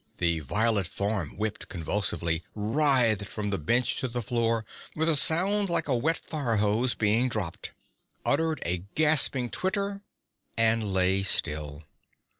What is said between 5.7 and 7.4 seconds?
a wet fire hose being